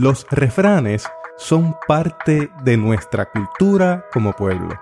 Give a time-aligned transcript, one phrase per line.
[0.00, 1.04] Los refranes
[1.36, 4.80] son parte de nuestra cultura como pueblo.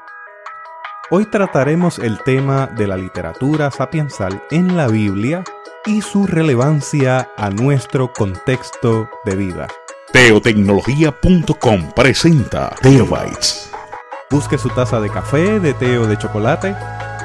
[1.10, 5.42] Hoy trataremos el tema de la literatura sapiensal en la Biblia
[5.86, 9.66] y su relevancia a nuestro contexto de vida.
[10.12, 13.72] Teotecnología.com presenta Teobytes.
[14.30, 16.76] Busque su taza de café, de té o de chocolate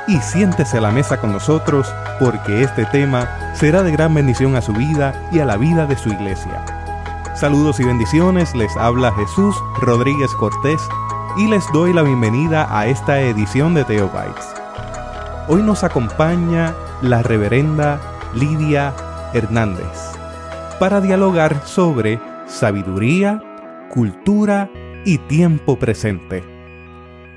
[0.07, 4.63] y siéntese a la mesa con nosotros porque este tema será de gran bendición a
[4.63, 6.82] su vida y a la vida de su iglesia.
[7.35, 10.79] Saludos y bendiciones, les habla Jesús Rodríguez Cortés
[11.35, 14.53] y les doy la bienvenida a esta edición de Teobytes.
[15.47, 17.99] Hoy nos acompaña la reverenda
[18.35, 18.93] Lidia
[19.33, 20.13] Hernández
[20.79, 23.41] para dialogar sobre sabiduría,
[23.89, 24.69] cultura
[25.03, 26.43] y tiempo presente.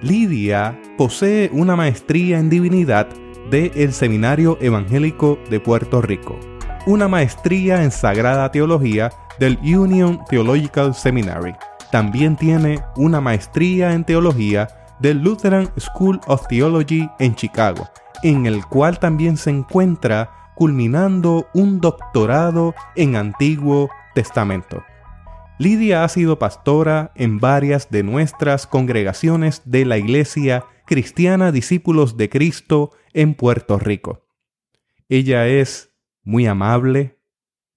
[0.02, 3.08] Lidia posee una maestría en divinidad
[3.50, 6.38] del Seminario Evangélico de Puerto Rico,
[6.86, 11.52] una maestría en Sagrada Teología del Union Theological Seminary.
[11.90, 14.68] También tiene una maestría en teología
[15.00, 17.88] del Lutheran School of Theology en Chicago,
[18.22, 24.84] en el cual también se encuentra culminando un doctorado en Antiguo Testamento.
[25.58, 32.28] Lidia ha sido pastora en varias de nuestras congregaciones de la Iglesia Cristiana Discípulos de
[32.28, 34.24] Cristo en Puerto Rico.
[35.08, 35.95] Ella es
[36.26, 37.18] muy amable,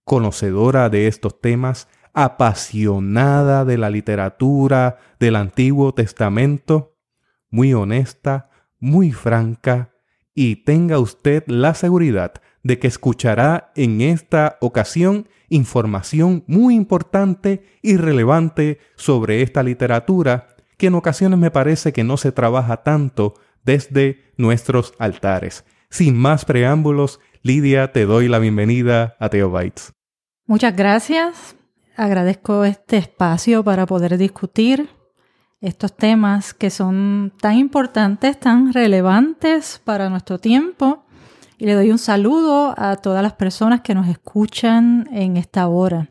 [0.04, 6.98] conocedora de estos temas, apasionada de la literatura del Antiguo Testamento,
[7.50, 9.94] muy honesta, muy franca,
[10.34, 12.34] y tenga usted la seguridad
[12.64, 20.48] de que escuchará en esta ocasión información muy importante y relevante sobre esta literatura
[20.78, 25.66] que en ocasiones me parece que no se trabaja tanto desde nuestros altares.
[25.90, 29.94] Sin más preámbulos, Lidia, te doy la bienvenida a Teobytes.
[30.46, 31.56] Muchas gracias.
[31.96, 34.90] Agradezco este espacio para poder discutir
[35.62, 41.06] estos temas que son tan importantes, tan relevantes para nuestro tiempo
[41.58, 46.10] y le doy un saludo a todas las personas que nos escuchan en esta hora.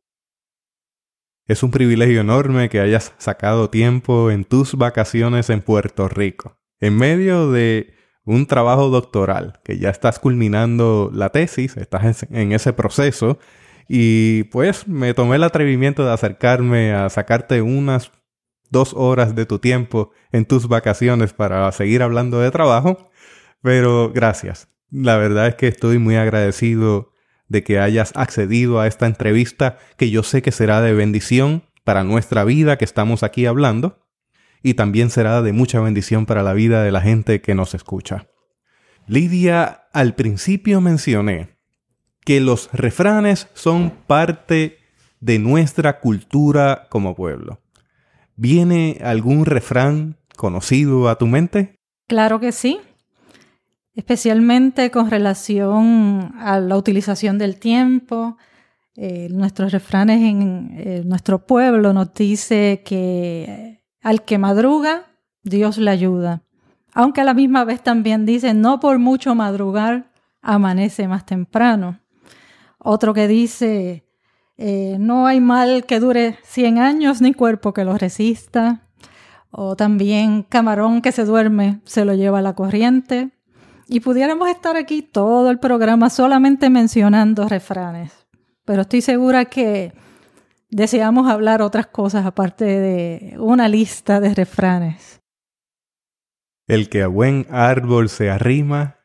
[1.47, 6.97] Es un privilegio enorme que hayas sacado tiempo en tus vacaciones en Puerto Rico, en
[6.97, 7.98] medio de
[8.29, 13.39] un trabajo doctoral, que ya estás culminando la tesis, estás en ese proceso,
[13.89, 18.13] y pues me tomé el atrevimiento de acercarme a sacarte unas
[18.71, 23.11] dos horas de tu tiempo en tus vacaciones para seguir hablando de trabajo,
[23.63, 24.69] pero gracias.
[24.91, 27.13] La verdad es que estoy muy agradecido
[27.49, 32.05] de que hayas accedido a esta entrevista que yo sé que será de bendición para
[32.05, 33.99] nuestra vida que estamos aquí hablando
[34.63, 38.27] y también será de mucha bendición para la vida de la gente que nos escucha.
[39.07, 41.57] Lidia, al principio mencioné
[42.25, 44.79] que los refranes son parte
[45.21, 47.61] de nuestra cultura como pueblo.
[48.37, 51.77] ¿Viene algún refrán conocido a tu mente?
[52.07, 52.81] Claro que sí
[53.99, 58.37] especialmente con relación a la utilización del tiempo.
[58.95, 65.07] Eh, nuestros refranes en eh, nuestro pueblo nos dice que al que madruga,
[65.43, 66.43] Dios le ayuda.
[66.95, 70.11] Aunque a la misma vez también dice, no por mucho madrugar,
[70.43, 72.01] amanece más temprano.
[72.79, 74.05] Otro que dice,
[74.57, 78.83] eh, no hay mal que dure 100 años ni cuerpo que lo resista.
[79.51, 83.31] O también camarón que se duerme se lo lleva la corriente.
[83.87, 88.13] Y pudiéramos estar aquí todo el programa solamente mencionando refranes,
[88.67, 89.95] pero estoy segura que
[90.71, 95.21] deseamos hablar otras cosas aparte de una lista de refranes.
[96.67, 98.99] El que a buen árbol se arrima,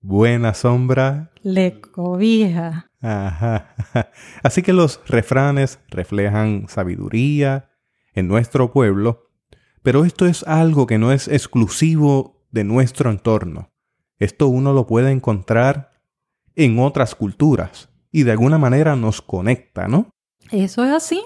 [0.00, 2.90] buena sombra le cobija.
[3.00, 3.74] Ajá.
[4.42, 7.70] Así que los refranes reflejan sabiduría
[8.12, 9.30] en nuestro pueblo,
[9.82, 13.70] pero esto es algo que no es exclusivo de nuestro entorno.
[14.18, 15.92] Esto uno lo puede encontrar
[16.56, 20.10] en otras culturas y de alguna manera nos conecta, ¿no?
[20.50, 21.22] Eso es así.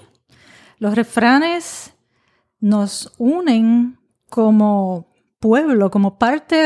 [0.78, 1.94] Los refranes
[2.60, 3.98] nos unen
[4.28, 5.06] como
[5.38, 6.56] pueblo, como parte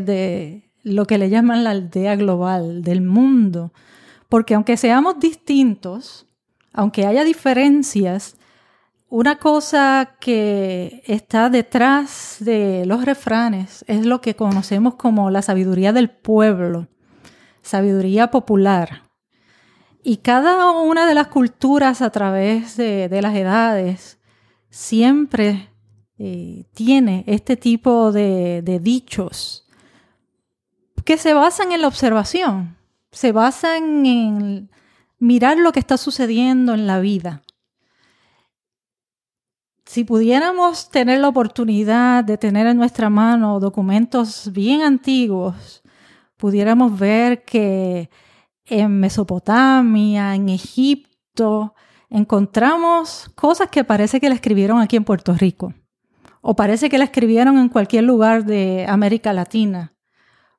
[0.00, 3.72] de, lo que le llaman la aldea global, del mundo.
[4.28, 6.26] Porque aunque seamos distintos,
[6.72, 8.36] aunque haya diferencias,
[9.08, 15.92] una cosa que está detrás de los refranes es lo que conocemos como la sabiduría
[15.92, 16.88] del pueblo,
[17.60, 19.11] sabiduría popular.
[20.02, 24.18] Y cada una de las culturas a través de, las edades
[24.68, 25.70] siempre
[26.18, 29.68] eh, tiene este tipo de, de dichos
[31.04, 32.76] que se basan en la observación,
[33.10, 34.70] se basan en
[35.18, 37.42] mirar lo que está sucediendo en la vida.
[39.84, 45.82] Si pudiéramos tener la oportunidad de tener en nuestra mano documentos bien antiguos,
[46.36, 48.08] pudiéramos ver que
[48.80, 51.74] en Mesopotamia, en Egipto,
[52.08, 55.74] encontramos cosas que parece que la escribieron aquí en Puerto Rico,
[56.40, 59.94] o parece que la escribieron en cualquier lugar de América Latina,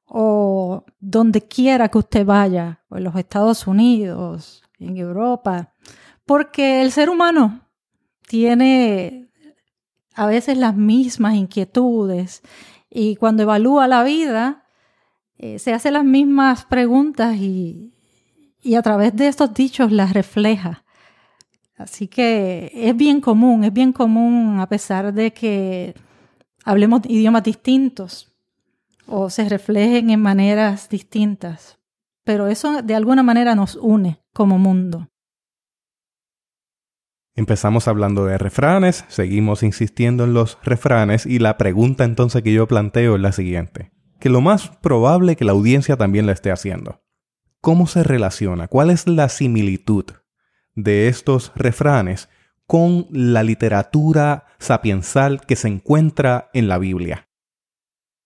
[0.05, 5.73] o donde quiera que usted vaya, o en los Estados Unidos, en Europa,
[6.25, 7.61] porque el ser humano
[8.27, 9.31] tiene
[10.13, 12.43] a veces las mismas inquietudes
[12.89, 14.67] y cuando evalúa la vida
[15.39, 17.92] eh, se hace las mismas preguntas y,
[18.63, 20.83] y a través de estos dichos las refleja.
[21.77, 25.93] Así que es bien común, es bien común a pesar de que
[26.63, 28.31] hablemos idiomas distintos
[29.05, 31.77] o se reflejen en maneras distintas,
[32.23, 35.09] pero eso de alguna manera nos une como mundo.
[37.35, 42.67] Empezamos hablando de refranes, seguimos insistiendo en los refranes y la pregunta entonces que yo
[42.67, 47.01] planteo es la siguiente, que lo más probable que la audiencia también la esté haciendo.
[47.63, 48.67] ¿Cómo se relaciona?
[48.67, 50.03] ¿Cuál es la similitud
[50.75, 52.27] de estos refranes
[52.67, 57.29] con la literatura sapiensal que se encuentra en la Biblia?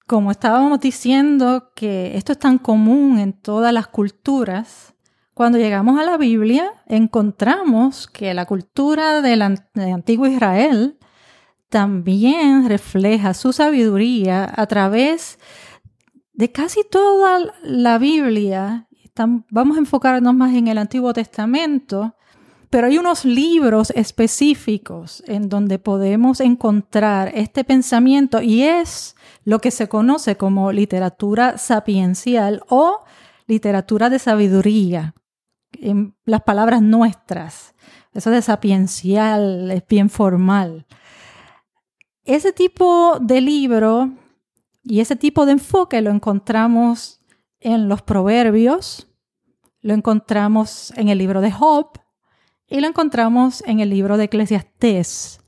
[0.07, 4.95] Como estábamos diciendo que esto es tan común en todas las culturas,
[5.35, 10.97] cuando llegamos a la Biblia, encontramos que la cultura del, antiguo Israel
[11.69, 15.37] también refleja su sabiduría a través
[16.33, 18.86] de casi toda la Biblia.
[19.49, 22.15] Vamos a enfocarnos más en el Antiguo Testamento,
[22.69, 29.15] pero hay unos libros específicos en donde podemos encontrar este pensamiento y es
[29.45, 32.99] lo que se conoce como literatura sapiencial o
[33.47, 35.15] literatura de sabiduría
[35.71, 37.73] en las palabras nuestras.
[38.13, 40.85] Eso de sapiencial, es bien formal.
[42.25, 44.11] Ese tipo de libro
[44.83, 47.16] y ese tipo de enfoque lo encontramos
[47.59, 49.07] en los proverbios,
[49.81, 51.99] lo encontramos en el libro de Job
[52.67, 55.39] y lo encontramos en el libro de Eclesiastés.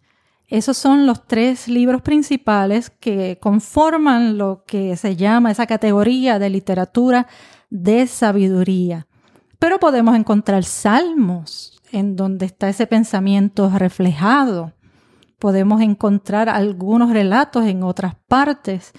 [0.48, 6.50] Esos son los tres libros principales que conforman lo que se llama esa categoría de
[6.50, 7.28] literatura
[7.70, 9.08] de sabiduría.
[9.60, 14.74] Pero podemos encontrar salmos en donde está ese pensamiento reflejado.
[15.38, 18.94] Podemos encontrar algunos relatos en otras partes,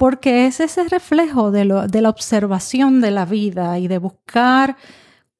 [0.00, 4.78] porque es ese reflejo de, la observación de la vida y de buscar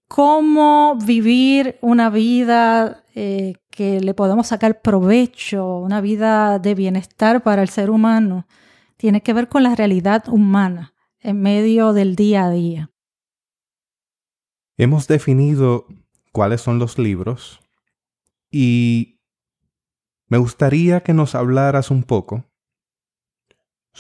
[0.07, 7.63] cómo vivir una vida eh, que le podamos sacar provecho, una vida de bienestar para
[7.63, 8.47] el ser humano.
[8.99, 12.91] Tiene que ver con la realidad humana en medio del día a día.
[14.77, 15.87] Hemos definido
[16.33, 17.63] cuáles son los libros
[18.51, 19.23] y
[20.29, 22.50] me gustaría que nos hablaras un poco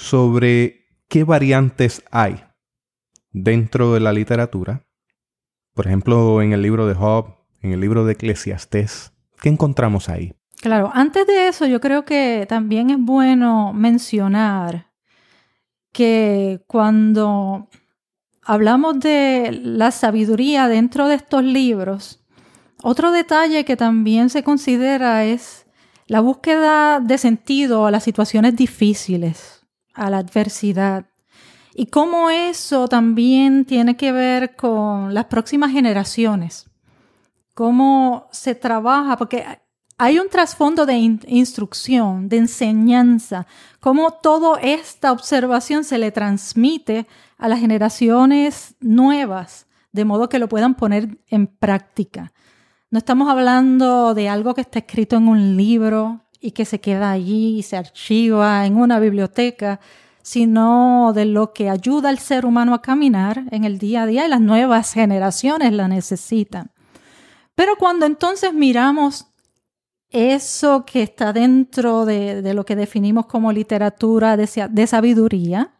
[0.00, 2.42] sobre qué variantes hay
[3.32, 4.86] dentro de la literatura.
[5.74, 9.12] Por ejemplo, en el libro de Job, en el libro de Eclesiastés,
[9.42, 10.32] ¿qué encontramos ahí?
[10.62, 14.90] Claro, antes de eso yo creo que también es bueno mencionar
[15.92, 17.68] que cuando
[18.42, 22.24] hablamos de la sabiduría dentro de estos libros,
[22.82, 25.66] otro detalle que también se considera es
[26.06, 29.59] la búsqueda de sentido a las situaciones difíciles,
[29.94, 31.06] a la adversidad.
[31.74, 36.68] Y cómo eso también tiene que ver con las próximas generaciones.
[37.54, 39.44] Cómo se trabaja, porque
[39.98, 43.46] hay un trasfondo de instrucción, de enseñanza,
[43.80, 47.06] cómo toda esta observación se le transmite
[47.36, 52.32] a las generaciones nuevas, de modo que lo puedan poner en práctica.
[52.90, 57.10] No estamos hablando de algo que está escrito en un libro y que se queda
[57.10, 59.80] allí y se archiva en una biblioteca,
[60.22, 64.26] sino de lo que ayuda al ser humano a caminar en el día a día
[64.26, 66.70] y las nuevas generaciones la necesitan.
[67.54, 69.26] Pero cuando entonces miramos
[70.08, 75.74] eso que está dentro de, lo que definimos como literatura de sabiduría,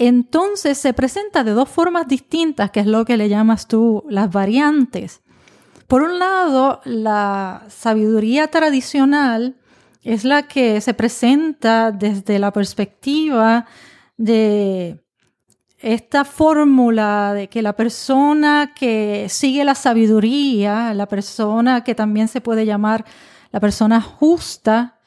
[0.00, 4.32] entonces se presenta de dos formas distintas, que es lo que le llamas tú las
[4.32, 5.20] variantes.
[5.86, 9.59] Por un lado, la sabiduría tradicional
[10.02, 13.66] es la que se presenta desde la perspectiva
[14.16, 15.00] de
[15.78, 22.40] esta fórmula de que la persona que sigue la sabiduría, la persona que también se
[22.40, 23.04] puede llamar
[23.50, 24.98] la persona justa,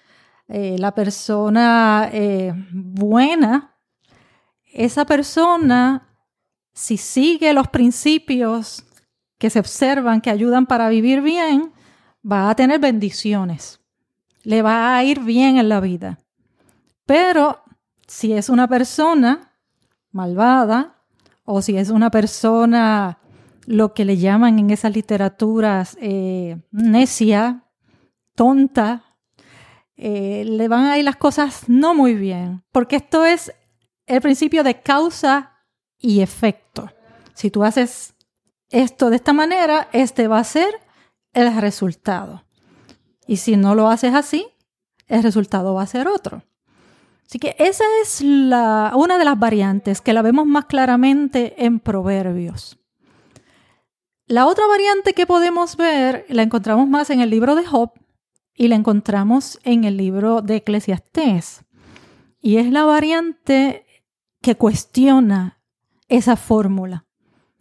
[0.48, 3.76] eh, la persona eh, buena,
[4.74, 6.08] esa persona,
[6.74, 8.84] si sigue los principios
[9.38, 11.72] que se observan, que ayudan para vivir bien,
[12.30, 13.83] va a tener bendiciones.
[14.44, 16.20] Le va a ir bien en la vida.
[17.06, 17.64] Pero
[18.08, 19.54] si es una persona
[20.12, 21.02] malvada
[21.44, 23.20] o si es una persona
[23.66, 27.64] lo que le llaman en esas literaturas eh, necia,
[28.36, 29.18] tonta,
[29.96, 33.54] eh, le van a ir las cosas no muy bien, porque esto es
[34.06, 35.54] el principio de causa
[35.98, 36.90] y efecto.
[37.34, 38.16] Si tú haces
[38.70, 40.74] esto de esta manera, este va a ser
[41.32, 42.44] el resultado.
[43.28, 44.48] Y si no lo haces así,
[45.08, 46.44] el resultado va a ser otro.
[47.26, 52.78] Así que esa es una de las variantes que la vemos más claramente en Proverbios.
[54.28, 57.92] La otra variante que podemos ver la encontramos más en el libro de Job
[58.56, 61.64] y la encontramos en el libro de Eclesiastés.
[62.40, 63.86] Y es la variante
[64.42, 65.60] que cuestiona
[66.08, 67.06] esa fórmula.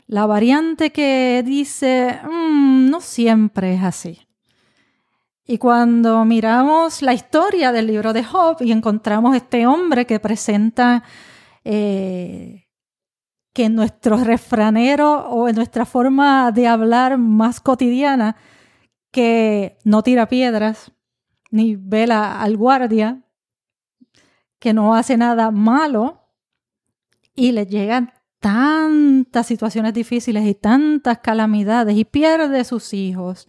[0.06, 4.26] La variante que dice, mm, no siempre es así.
[5.44, 11.02] Y cuando miramos la historia del libro de Job y encontramos este hombre que presenta
[11.64, 12.68] eh,
[13.52, 18.36] que en nuestro refranero o en nuestra forma de hablar más cotidiana,
[19.10, 20.92] que no tira piedras
[21.50, 23.22] ni vela al guardia,
[24.58, 26.28] que no hace nada malo
[27.34, 33.48] y le llegan tantas situaciones difíciles y tantas calamidades y pierde sus hijos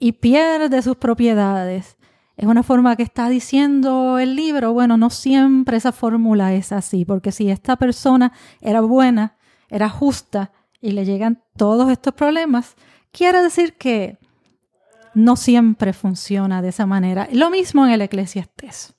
[0.00, 1.96] y pierde sus propiedades.
[2.36, 7.04] Es una forma que está diciendo el libro, bueno, no siempre esa fórmula es así,
[7.04, 9.36] porque si esta persona era buena,
[9.68, 12.76] era justa y le llegan todos estos problemas,
[13.12, 14.18] quiere decir que
[15.12, 17.28] no siempre funciona de esa manera.
[17.30, 18.94] Lo mismo en el eclesiastés.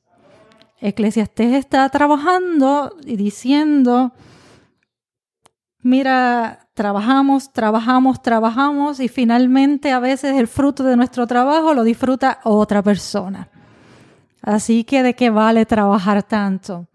[0.80, 4.14] Eclesiastés está trabajando y diciendo,
[5.82, 12.40] mira, trabajamos, trabajamos, trabajamos y finalmente a veces el fruto de nuestro trabajo lo disfruta
[12.44, 13.50] otra persona.
[14.42, 16.88] Así que de qué vale trabajar tanto.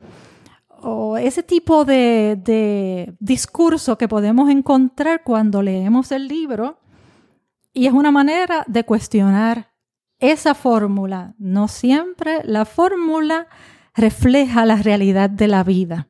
[0.68, 6.78] O ese tipo de, de discurso que podemos encontrar cuando leemos el libro
[7.72, 9.72] y es una manera de cuestionar
[10.18, 11.34] esa fórmula.
[11.38, 13.48] No siempre la fórmula
[13.94, 16.08] refleja la realidad de la vida.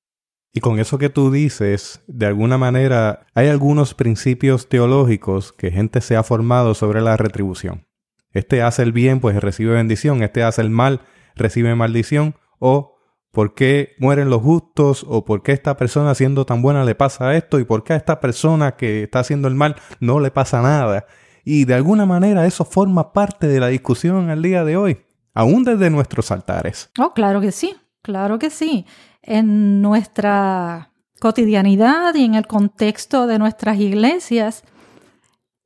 [0.56, 6.00] Y con eso que tú dices, de alguna manera hay algunos principios teológicos que gente
[6.00, 7.86] se ha formado sobre la retribución.
[8.32, 10.22] Este hace el bien, pues recibe bendición.
[10.22, 11.02] Este hace el mal,
[11.34, 12.36] recibe maldición.
[12.58, 12.96] O
[13.32, 17.36] por qué mueren los justos, o por qué esta persona siendo tan buena le pasa
[17.36, 20.62] esto, y por qué a esta persona que está haciendo el mal no le pasa
[20.62, 21.04] nada.
[21.44, 25.64] Y de alguna manera eso forma parte de la discusión al día de hoy, aún
[25.64, 26.90] desde nuestros altares.
[26.98, 28.86] Oh, claro que sí, claro que sí
[29.20, 34.62] en nuestra cotidianidad y en el contexto de nuestras iglesias.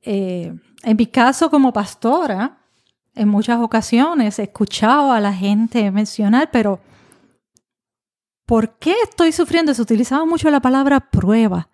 [0.01, 2.57] Eh, en mi caso como pastora,
[3.13, 6.79] en muchas ocasiones he escuchado a la gente mencionar, pero
[8.47, 9.75] ¿por qué estoy sufriendo?
[9.75, 11.69] Se utilizaba mucho la palabra prueba.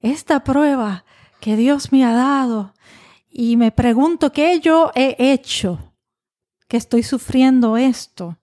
[0.00, 1.06] Esta prueba
[1.40, 2.74] que Dios me ha dado
[3.30, 5.94] y me pregunto qué yo he hecho
[6.68, 8.36] que estoy sufriendo esto.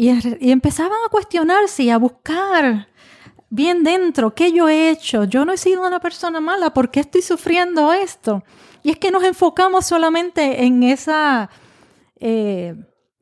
[0.00, 0.08] Y,
[0.50, 2.88] empezaban a cuestionarse y a buscar
[3.50, 5.24] bien dentro qué yo he hecho.
[5.24, 8.42] Yo no he sido una persona mala, ¿por qué estoy sufriendo esto?
[8.82, 11.50] Y es que nos enfocamos solamente en esa
[12.18, 12.76] eh,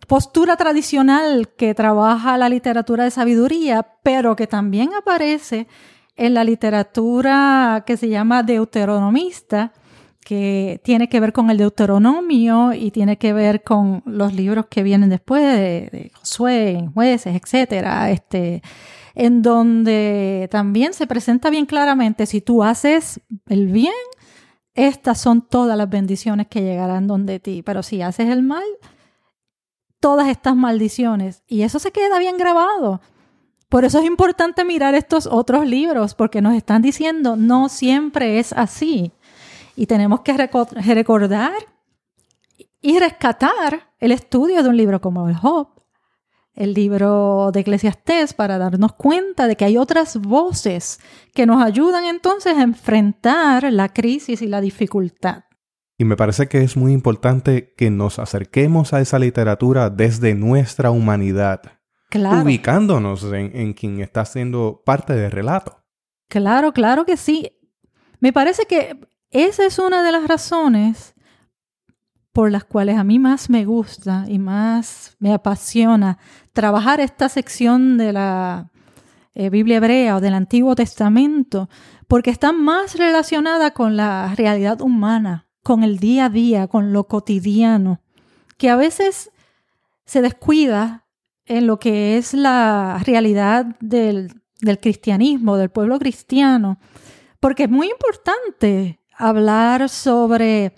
[0.06, 5.66] postura tradicional que trabaja la literatura de sabiduría, pero que también aparece
[6.14, 9.72] en la literatura que se llama deuteronomista,
[10.28, 14.82] que tiene que ver con el Deuteronomio y tiene que ver con los libros que
[14.82, 18.60] vienen después de, Josué, jueces, etcétera, este,
[19.14, 23.94] en donde también se presenta bien claramente si tú haces el bien,
[24.74, 28.66] estas son todas las bendiciones que llegarán donde ti, pero si haces el mal,
[29.98, 33.00] todas estas maldiciones y eso se queda bien grabado.
[33.70, 38.52] Por eso es importante mirar estos otros libros, porque nos están diciendo no siempre es
[38.52, 39.12] así.
[39.78, 41.52] Y tenemos que recordar
[42.80, 45.68] y rescatar el estudio de un libro como el Job,
[46.56, 50.98] el libro de Eclesiastés, para darnos cuenta de que hay otras voces
[51.32, 55.44] que nos ayudan entonces a enfrentar la crisis y la dificultad.
[55.96, 60.90] Y me parece que es muy importante que nos acerquemos a esa literatura desde nuestra
[60.90, 61.62] humanidad,
[62.12, 65.84] ubicándonos en, en quien está siendo parte del relato.
[66.28, 67.52] Claro, claro que sí.
[68.18, 68.98] Me parece que
[69.30, 71.14] esa es una de las razones
[72.32, 76.18] por las cuales a mí más me gusta y más me apasiona
[76.52, 78.70] trabajar esta sección de la
[79.34, 81.68] eh, Biblia hebrea o del Antiguo Testamento,
[82.06, 87.08] porque está más relacionada con la realidad humana, con el día a día, con lo
[87.08, 88.00] cotidiano,
[88.56, 89.30] que a veces
[90.04, 91.06] se descuida
[91.44, 94.42] en lo que es la realidad del,
[94.80, 96.78] cristianismo, del pueblo cristiano,
[97.40, 100.72] porque es muy importante hablar sobre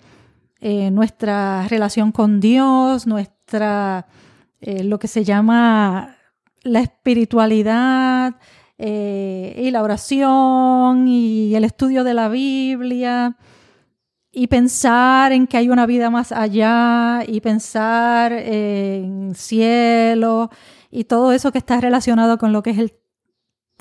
[0.59, 4.07] eh, nuestra relación con Dios, nuestra,
[4.59, 6.17] eh, lo que se llama
[6.63, 8.35] la espiritualidad
[8.77, 13.37] eh, y la oración y el estudio de la Biblia
[14.31, 20.49] y pensar en que hay una vida más allá y pensar en cielo
[20.89, 23.00] y todo eso que está relacionado con lo que es el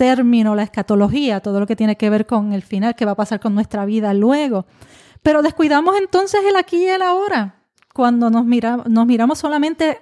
[0.00, 3.16] término, la escatología, todo lo que tiene que ver con el final, que va a
[3.16, 4.66] pasar con nuestra vida luego.
[5.23, 10.00] Pero descuidamos entonces el aquí y el ahora, cuando nos, nos miramos solamente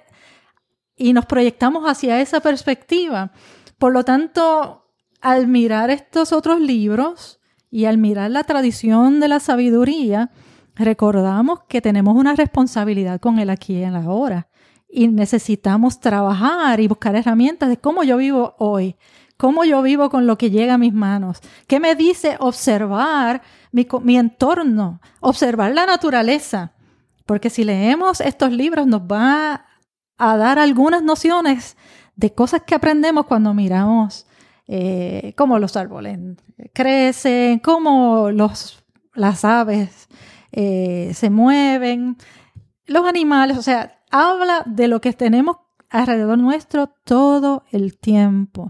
[0.95, 3.31] y nos proyectamos hacia esa perspectiva.
[3.77, 4.85] Por lo tanto,
[5.19, 7.39] al mirar estos otros libros,
[7.71, 10.31] y al mirar la tradición de la sabiduría,
[10.75, 14.47] recordamos que tenemos una responsabilidad con el aquí y el ahora.
[14.87, 18.95] Y necesitamos trabajar y buscar herramientas de cómo yo vivo hoy,
[19.39, 21.39] cómo yo vivo con lo que llega a mis manos.
[21.65, 23.41] ¿Qué me dice observar
[23.71, 26.73] mi, mi entorno, observar la naturaleza?
[27.25, 29.65] Porque si leemos estos libros nos va
[30.17, 31.77] a dar algunas nociones
[32.17, 34.27] de cosas que aprendemos cuando miramos
[34.67, 36.19] eh, cómo los árboles
[36.73, 40.09] crecen, cómo los, las aves
[40.51, 42.17] eh, se mueven,
[42.87, 45.55] los animales, o sea, habla de lo que tenemos
[45.89, 48.69] alrededor nuestro todo el tiempo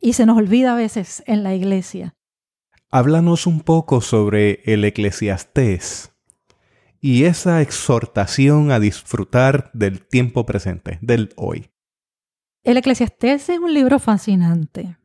[0.00, 2.14] y se nos olvida a veces en la iglesia.
[2.90, 6.12] Háblanos un poco sobre el eclesiastés
[7.00, 11.70] y esa exhortación a disfrutar del tiempo presente, del hoy.
[12.64, 14.96] El eclesiastés es un libro fascinante.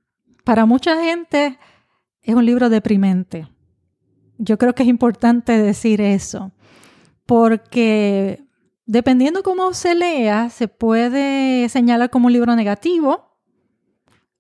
[0.44, 1.60] Para mucha gente
[2.22, 3.48] es un libro deprimente.
[4.38, 6.52] Yo creo que es importante decir eso,
[7.26, 8.44] porque
[8.86, 13.33] dependiendo cómo se lea, se puede señalar como un libro negativo,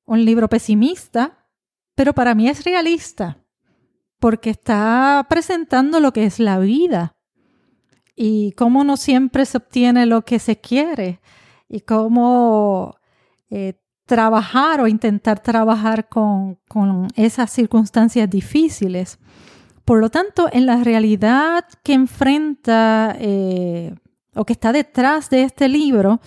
[0.05, 1.47] un libro pesimista,
[1.95, 3.43] pero para mí es realista,
[4.19, 7.15] porque está presentando lo que es la vida
[8.15, 11.19] y cómo no siempre se obtiene lo que se quiere
[11.67, 12.95] y cómo
[13.49, 13.73] eh,
[14.05, 16.57] trabajar o intentar trabajar con,
[17.15, 19.19] esas circunstancias difíciles.
[19.85, 23.95] Por lo tanto, en la realidad que enfrenta eh,
[24.35, 26.19] o que está detrás de este libro,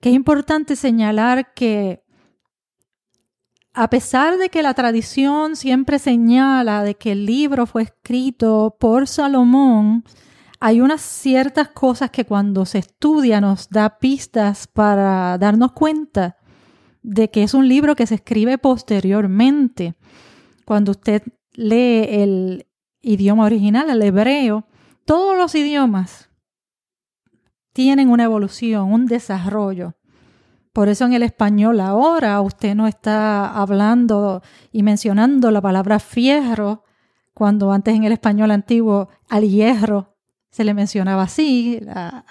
[0.00, 2.01] que es importante señalar que
[3.74, 9.08] a pesar de que la tradición siempre señala de que el libro fue escrito por
[9.08, 10.04] Salomón,
[10.60, 16.36] hay unas ciertas cosas que cuando se estudia nos da pistas para darnos cuenta
[17.02, 19.96] de que es un libro que se escribe posteriormente.
[20.64, 21.22] Cuando usted
[21.54, 22.66] lee el
[23.00, 24.66] idioma original, el hebreo,
[25.04, 26.30] todos los idiomas
[27.72, 29.94] tienen una evolución, un desarrollo.
[30.72, 36.84] Por eso en el español ahora usted no está hablando y mencionando la palabra fierro,
[37.34, 40.16] cuando antes en el español antiguo al hierro
[40.50, 42.24] se le mencionaba así, la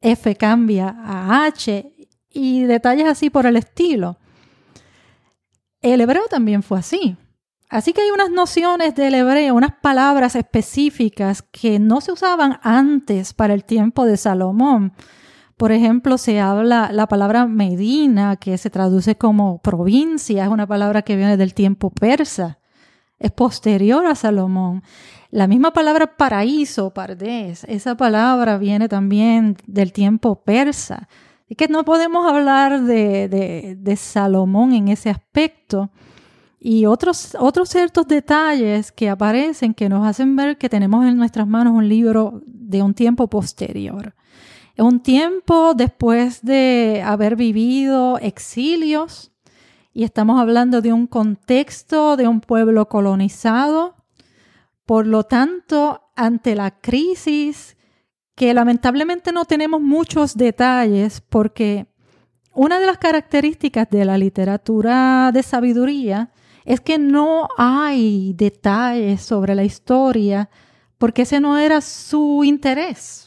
[0.00, 1.92] F cambia a H
[2.30, 4.18] y detalles así por el estilo.
[5.80, 7.16] El hebreo también fue así.
[7.68, 13.34] Así que hay unas nociones del hebreo, unas palabras específicas que no se usaban antes
[13.34, 14.92] para el tiempo de Salomón.
[15.56, 21.02] Por ejemplo, se habla la palabra Medina, que se traduce como provincia, es una palabra
[21.02, 22.58] que viene del tiempo persa,
[23.18, 24.82] es posterior a Salomón.
[25.30, 31.08] La misma palabra paraíso, pardés, esa palabra viene también del tiempo persa.
[31.48, 35.90] Es que no podemos hablar de, Salomón en ese aspecto.
[36.58, 41.46] Y otros, otros ciertos detalles que aparecen que nos hacen ver que tenemos en nuestras
[41.46, 44.14] manos un libro de un tiempo posterior.
[44.76, 49.30] Un tiempo después de haber vivido exilios
[49.92, 53.94] y estamos hablando de un contexto de un pueblo colonizado.
[54.84, 57.76] Por lo tanto, ante la crisis
[58.34, 61.86] que lamentablemente no tenemos muchos detalles porque
[62.52, 66.32] una de las características de la literatura de sabiduría
[66.64, 70.50] es que no hay detalles sobre la historia
[70.98, 73.23] porque ese no era su interés.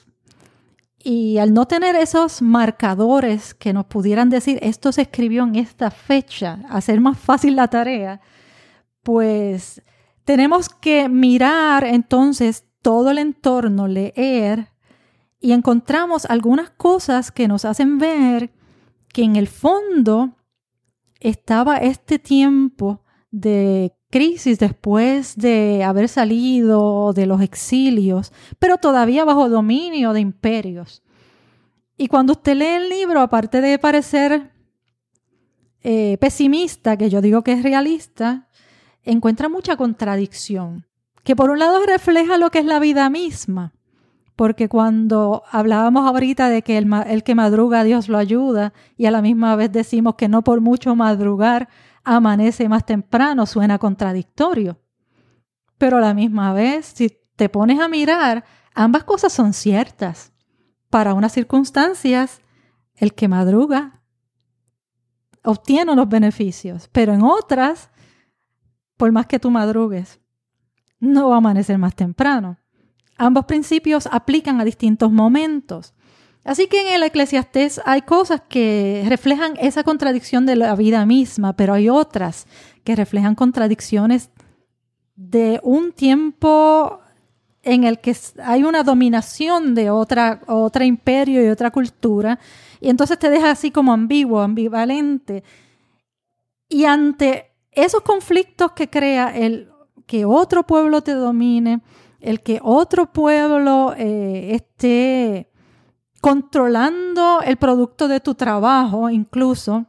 [1.10, 5.90] Y al no tener esos marcadores que nos pudieran decir esto se escribió en esta
[5.90, 8.20] fecha, hacer más fácil la tarea,
[9.04, 9.82] pues
[10.26, 14.74] tenemos que mirar entonces todo el entorno, leer
[15.40, 18.52] y encontramos algunas cosas que nos hacen ver
[19.14, 20.36] que en el fondo
[21.22, 29.50] estaba este tiempo de crisis después de haber salido de los exilios, pero todavía bajo
[29.50, 31.04] dominio de imperios.
[31.98, 34.52] Y cuando usted lee el libro, aparte de parecer
[35.82, 38.48] eh, pesimista, que yo digo que es realista,
[39.04, 40.86] encuentra mucha contradicción,
[41.24, 43.74] que por un lado refleja lo que es la vida misma,
[44.36, 49.12] porque cuando hablábamos ahorita de que el, el, que madruga Dios lo ayuda y a
[49.12, 51.70] la misma vez decimos que no por mucho madrugar
[52.16, 54.80] amanece más temprano, suena contradictorio.
[55.78, 60.32] Pero a la misma vez, si te pones a mirar, ambas cosas son ciertas.
[60.90, 62.42] Para unas circunstancias,
[62.96, 64.02] el que madruga
[65.44, 67.90] obtiene los beneficios, pero en otras,
[68.96, 70.20] por más que tú madrugues,
[71.00, 72.58] no va a amanecer más temprano.
[73.18, 75.94] Ambos principios aplican a distintos momentos.
[76.48, 81.52] Así que en el eclesiastés hay cosas que reflejan esa contradicción de la vida misma,
[81.52, 82.48] pero hay otras
[82.86, 84.30] que reflejan contradicciones
[85.18, 87.02] de un tiempo
[87.64, 92.40] en el que hay una dominación de otra, otra imperio y otra cultura
[92.80, 95.44] y entonces te deja así como ambiguo, ambivalente.
[96.70, 99.70] Y ante esos conflictos que crea el
[100.06, 101.82] que otro pueblo te domine,
[102.22, 105.52] el que otro pueblo eh, esté
[106.22, 109.88] controlando el producto de tu trabajo incluso,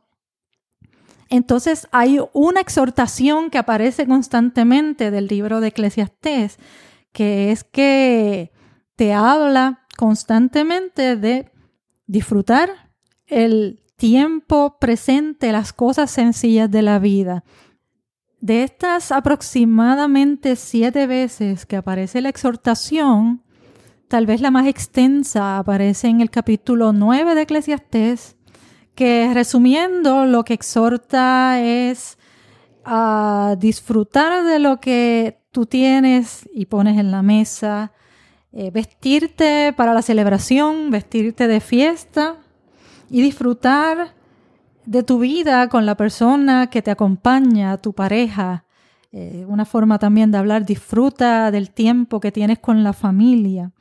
[1.29, 6.59] entonces hay una exhortación que aparece constantemente del libro de Eclesiastés,
[7.13, 8.53] que es que
[8.97, 11.51] te habla constantemente de
[12.07, 12.71] disfrutar
[13.27, 17.45] el tiempo presente, las cosas sencillas de la vida.
[18.41, 23.43] De estas aproximadamente siete veces que aparece la exhortación,
[24.09, 28.37] tal vez la más extensa aparece en el capítulo 9 de Eclesiastés,
[28.95, 32.19] que resumiendo lo que exhorta es
[32.85, 37.93] a disfrutar de lo que tú tienes y pones en la mesa,
[38.53, 42.37] eh, vestirte para la celebración, vestirte de fiesta
[43.11, 44.15] y disfrutar
[44.87, 48.65] de tu vida con la persona que te acompaña, tu pareja.
[49.11, 53.73] Eh, una forma también de hablar, disfruta del tiempo que tienes con la familia.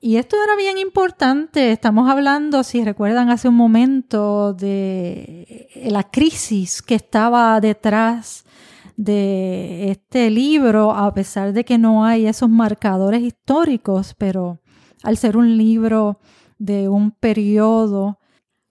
[0.00, 6.82] Y esto era bien importante, estamos hablando, si recuerdan hace un momento, de la crisis
[6.82, 8.44] que estaba detrás
[8.96, 14.60] de este libro, a pesar de que no hay esos marcadores históricos, pero
[15.02, 16.20] al ser un libro
[16.58, 18.18] de un periodo,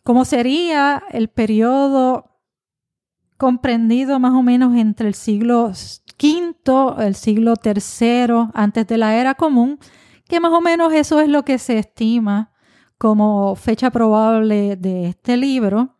[0.03, 2.36] como sería el periodo
[3.37, 5.71] comprendido más o menos entre el siglo
[6.21, 9.79] V, el siglo III, antes de la era común,
[10.27, 12.51] que más o menos eso es lo que se estima
[12.97, 15.97] como fecha probable de este libro.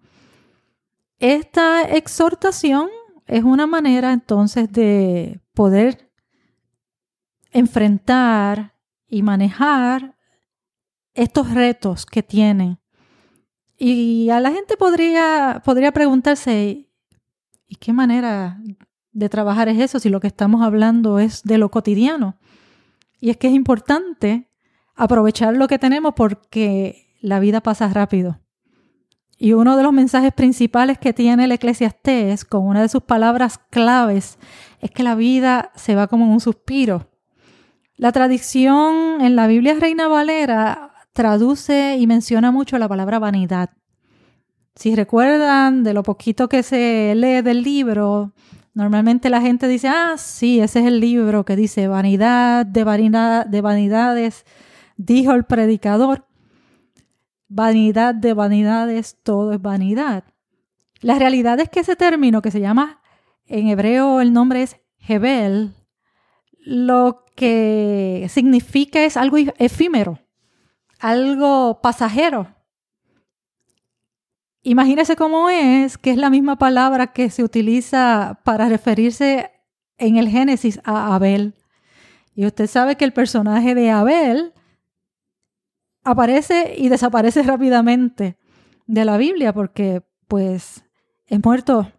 [1.20, 2.90] Esta exhortación
[3.26, 6.12] es una manera entonces de poder
[7.52, 8.76] enfrentar
[9.08, 10.16] y manejar
[11.14, 12.80] estos retos que tienen.
[13.78, 16.87] Y a la gente podría, podría preguntarse,
[17.68, 18.60] ¿y qué manera
[19.12, 22.38] de trabajar es eso si lo que estamos hablando es de lo cotidiano?
[23.20, 24.50] Y es que es importante
[24.96, 28.40] aprovechar lo que tenemos porque la vida pasa rápido.
[29.38, 33.60] Y uno de los mensajes principales que tiene el eclesiastés con una de sus palabras
[33.70, 34.40] claves
[34.82, 37.12] es que la vida se va como en un suspiro.
[37.96, 43.72] La tradición en la Biblia Reina Valera traduce y menciona mucho la palabra vanidad.
[44.78, 48.32] Si recuerdan de lo poquito que se lee del libro,
[48.74, 53.46] normalmente la gente dice, ah, sí, ese es el libro que dice vanidad de, vanidad,
[53.48, 54.46] de vanidades,
[54.96, 56.28] dijo el predicador
[57.48, 60.24] vanidad de vanidades, todo es vanidad.
[61.02, 63.02] La realidad es que ese término que se llama,
[63.46, 65.74] en hebreo el nombre es Hebel,
[66.60, 70.20] lo que significa es algo efímero,
[71.00, 72.57] algo pasajero.
[74.68, 79.50] Imagínese cómo es, que es la misma palabra que se utiliza para referirse
[79.98, 81.56] en el Génesis a Abel.
[82.36, 84.52] Y usted sabe que el personaje de Abel
[86.04, 88.38] aparece y desaparece rápidamente
[88.88, 90.84] de la Biblia porque pues
[91.28, 91.90] es muerto,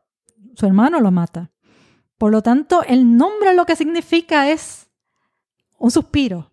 [0.54, 1.50] su hermano lo mata.
[2.18, 4.90] Por lo tanto, el nombre lo que significa es
[5.78, 6.52] un suspiro,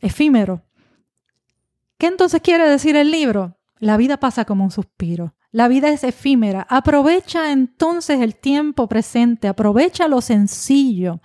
[0.00, 0.62] efímero.
[1.98, 3.58] ¿Qué entonces quiere decir el libro?
[3.80, 5.34] La vida pasa como un suspiro.
[5.52, 6.66] La vida es efímera.
[6.68, 11.20] Aprovecha entonces el tiempo presente, aprovecha lo sencillo.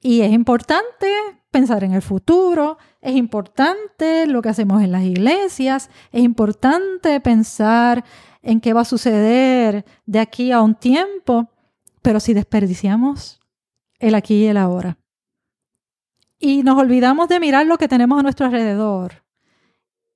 [0.00, 1.06] Y es importante
[1.50, 8.04] pensar en el futuro, es importante lo que hacemos en las iglesias, es importante pensar
[8.42, 11.48] en qué va a suceder de aquí a un tiempo,
[12.02, 13.40] pero si desperdiciamos
[13.98, 14.98] el aquí y el ahora
[16.44, 19.23] y nos olvidamos de mirar lo que tenemos a nuestro alrededor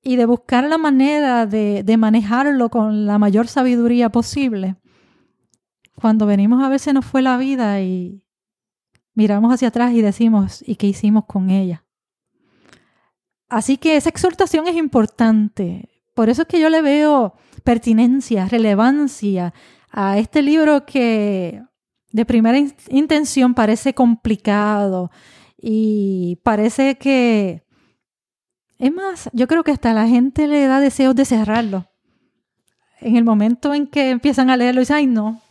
[0.01, 4.75] y de buscar la manera de, de manejarlo con la mayor sabiduría posible,
[5.95, 8.25] cuando venimos a ver se nos fue la vida y
[9.13, 11.83] miramos hacia atrás y decimos, ¿y qué hicimos con ella?
[13.49, 15.89] Así que esa exhortación es importante.
[16.13, 19.53] Por eso es que yo le veo pertinencia, relevancia
[19.91, 21.61] a este libro que
[22.11, 22.57] de primera
[22.89, 25.11] intención parece complicado
[25.57, 27.63] y parece que...
[28.79, 31.85] Es más, yo creo que hasta la gente le da deseos de cerrarlo.
[33.01, 35.41] En el momento en que empiezan a leerlo dicen, ay no,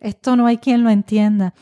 [0.00, 1.54] esto no hay quien lo entienda.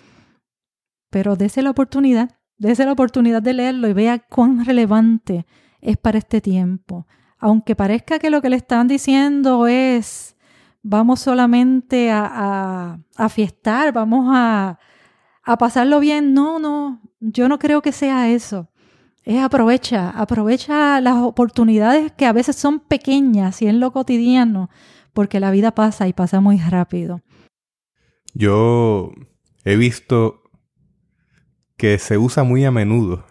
[1.10, 5.46] Pero dése la oportunidad, dése la oportunidad de leerlo y vea cuán relevante
[5.80, 7.06] es para este tiempo.
[7.38, 10.36] Aunque parezca que lo que le están diciendo es
[10.82, 14.78] vamos solamente a, a, fiestar, vamos a,
[15.44, 16.34] a pasarlo bien.
[16.34, 18.71] No, no, yo no creo que sea eso.
[19.24, 24.68] Es aprovecha, aprovecha las oportunidades que a veces son pequeñas y en lo cotidiano,
[25.12, 27.20] porque la vida pasa y pasa muy rápido.
[28.34, 29.12] Yo
[29.64, 30.42] he visto
[31.76, 33.24] que se usa muy a menudo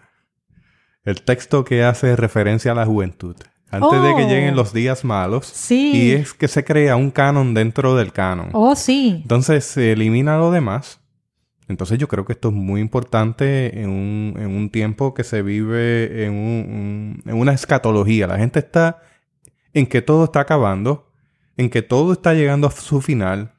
[1.04, 3.36] el texto que hace referencia a la juventud.
[3.70, 4.56] Antes de que lleguen oh.
[4.56, 5.46] los días malos.
[5.46, 5.92] Sí.
[5.94, 8.50] Y es que se crea un canon dentro del canon.
[8.52, 9.20] Oh, sí.
[9.22, 11.00] Entonces se elimina lo demás.
[11.68, 15.42] Entonces yo creo que esto es muy importante en un, en un tiempo que se
[15.42, 18.26] vive en, un, en una escatología.
[18.26, 19.00] La gente está
[19.72, 21.10] en que todo está acabando,
[21.56, 23.52] en que todo está llegando a su final,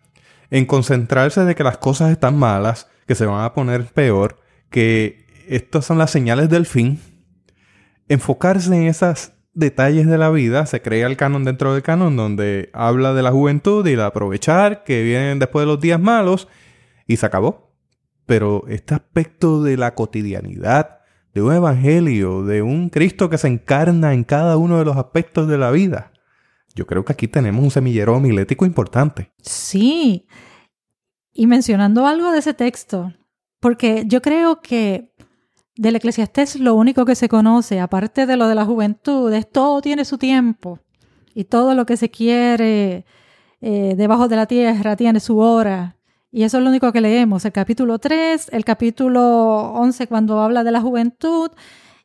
[0.51, 4.39] en concentrarse de que las cosas están malas, que se van a poner peor,
[4.69, 6.99] que estas son las señales del fin.
[8.07, 12.69] Enfocarse en esos detalles de la vida, se crea el canon dentro del canon donde
[12.73, 16.47] habla de la juventud y de aprovechar que vienen después de los días malos
[17.07, 17.72] y se acabó.
[18.33, 21.01] Pero este aspecto de la cotidianidad,
[21.35, 25.47] de un evangelio, de un Cristo que se encarna en cada uno de los aspectos
[25.47, 26.13] de la vida,
[26.73, 29.31] yo creo que aquí tenemos un semillero homilético importante.
[29.39, 30.25] Sí.
[31.31, 33.13] Y mencionando algo de ese texto,
[33.59, 35.13] porque yo creo que
[35.75, 39.79] del eclesiastés lo único que se conoce, aparte de lo de la juventud, es todo
[39.79, 40.79] tiene su tiempo
[41.35, 43.05] y todo lo que se quiere
[43.61, 45.97] eh, debajo de la tierra tiene su hora.
[46.35, 50.63] Y eso es lo único que leemos, el capítulo 3, el capítulo 11 cuando habla
[50.63, 51.51] de la juventud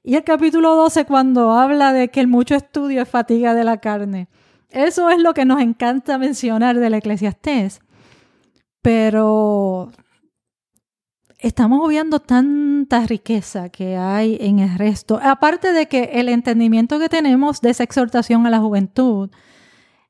[0.03, 3.79] y el capítulo 12 cuando habla de que el mucho estudio es fatiga de la
[3.79, 4.29] carne.
[4.69, 7.81] Eso es lo que nos encanta mencionar del eclesiastés.
[8.83, 9.93] Pero
[11.39, 15.19] estamos obviando tanta riqueza que hay en el resto.
[15.23, 19.31] Aparte de que el entendimiento que tenemos de esa exhortación a la juventud,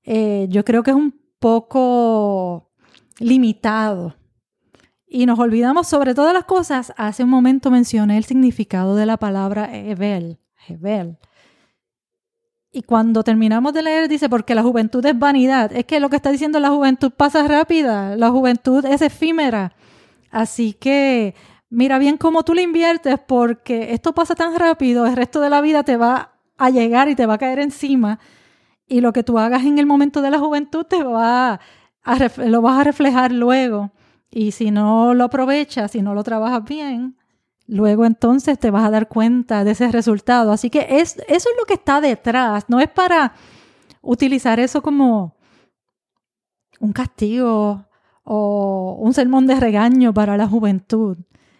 [0.02, 2.67] eh, yo creo que es un poco
[3.18, 4.16] limitado.
[5.06, 6.92] Y nos olvidamos sobre todas las cosas.
[6.96, 10.38] Hace un momento mencioné el significado de la palabra Hebel.
[10.66, 11.18] Hebel.
[12.70, 15.72] Y cuando terminamos de leer dice, porque la juventud es vanidad.
[15.72, 19.72] Es que lo que está diciendo la juventud pasa rápida, la juventud es efímera.
[20.30, 21.34] Así que
[21.70, 25.62] mira bien cómo tú le inviertes porque esto pasa tan rápido, el resto de la
[25.62, 28.18] vida te va a llegar y te va a caer encima.
[28.86, 31.60] Y lo que tú hagas en el momento de la juventud te va
[32.36, 33.92] lo vas a reflejar luego.
[34.30, 37.16] Y si no lo aprovechas, si no lo trabajas bien,
[37.66, 40.52] luego entonces te vas a dar cuenta de ese resultado.
[40.52, 43.32] Así que es, eso es lo que está detrás, no es para
[44.02, 45.36] utilizar eso como
[46.80, 47.86] un castigo
[48.24, 51.18] o un sermón de regaño para la juventud.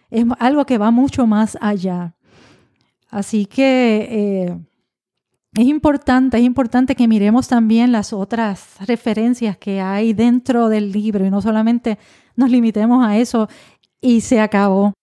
[0.09, 2.15] Es algo que va mucho más allá.
[3.09, 4.59] Así que eh,
[5.55, 11.25] es importante, es importante que miremos también las otras referencias que hay dentro del libro
[11.25, 11.97] y no solamente
[12.35, 13.49] nos limitemos a eso
[13.99, 14.93] y se acabó.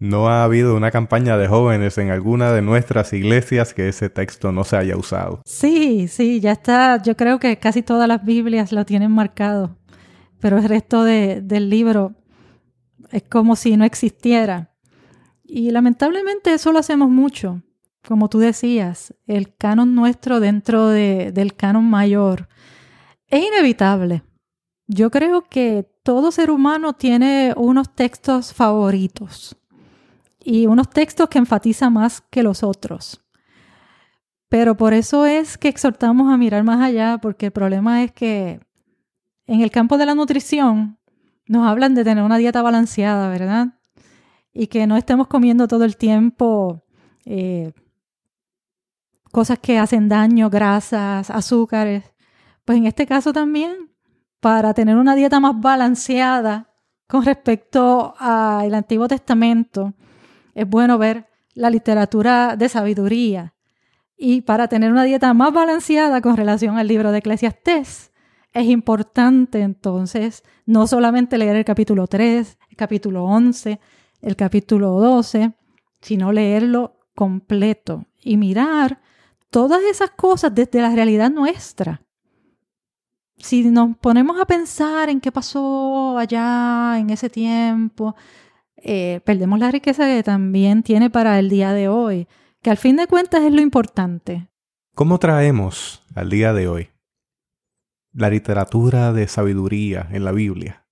[0.00, 4.50] No ha habido una campaña de jóvenes en alguna de nuestras iglesias que ese texto
[4.50, 5.42] no se haya usado.
[5.44, 7.02] Sí, sí, ya está.
[7.02, 9.76] Yo creo que casi todas las Biblias lo tienen marcado,
[10.40, 12.14] pero el resto del libro
[13.10, 14.74] es como si no existiera.
[15.44, 17.62] Y lamentablemente eso lo hacemos mucho.
[18.06, 22.48] Como tú decías, el canon nuestro dentro del canon mayor
[23.26, 24.22] es inevitable.
[24.86, 29.56] Yo creo que todo ser humano tiene unos textos favoritos
[30.42, 33.22] y unos textos que enfatizan más que los otros.
[34.48, 38.60] Pero por eso es que exhortamos a mirar más allá, porque el problema es que
[39.46, 40.98] en el campo de la nutrición
[41.46, 43.78] nos hablan de tener una dieta balanceada, ¿verdad?
[44.52, 46.84] Y que no estemos comiendo todo el tiempo
[47.24, 47.72] eh,
[49.30, 52.04] cosas que hacen daño, grasas, azúcares.
[52.64, 53.90] Pues en este caso también,
[54.40, 56.72] para tener una dieta más balanceada
[57.06, 59.94] con respecto al Antiguo Testamento,
[60.54, 63.54] es bueno ver la literatura de sabiduría
[64.16, 68.12] Y para tener una dieta más balanceada con relación al libro de Eclesiastés,
[68.52, 73.80] es importante entonces no solamente leer el capítulo 3, el capítulo 11,
[74.20, 75.52] el capítulo 12,
[76.00, 79.00] sino leerlo completo y mirar
[79.50, 82.02] todas esas cosas desde la realidad nuestra.
[83.36, 88.14] Si nos ponemos a pensar en qué pasó allá en ese tiempo,
[88.76, 92.28] eh, perdemos la riqueza que también tiene para el día de hoy
[92.62, 94.48] que al fin de cuentas es lo importante.
[94.94, 96.90] ¿Cómo traemos al día de hoy
[98.12, 100.86] la literatura de sabiduría en la Biblia?